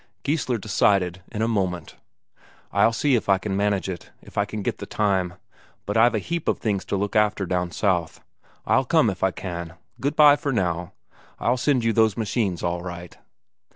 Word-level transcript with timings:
Geissler 0.23 0.57
decided 0.59 1.21
in 1.31 1.43
a 1.43 1.47
moment. 1.47 1.95
"I'll 2.71 2.91
see 2.91 3.13
if 3.13 3.29
I 3.29 3.37
can 3.37 3.55
manage 3.55 3.87
it, 3.87 4.09
if 4.19 4.35
I 4.35 4.45
can 4.45 4.63
get 4.63 4.79
the 4.79 4.87
time. 4.87 5.35
But 5.85 5.95
I've 5.95 6.15
a 6.15 6.17
heap 6.17 6.47
of 6.47 6.57
things 6.57 6.83
to 6.85 6.95
look 6.95 7.15
after 7.15 7.45
down 7.45 7.69
south. 7.69 8.19
I'll 8.65 8.83
come 8.83 9.11
if 9.11 9.23
I 9.23 9.29
can. 9.29 9.75
Good 9.99 10.15
bye 10.15 10.37
for 10.37 10.51
now. 10.51 10.93
I'll 11.39 11.55
send 11.55 11.83
you 11.83 11.93
those 11.93 12.17
machines 12.17 12.63
all 12.63 12.81
right." 12.81 13.15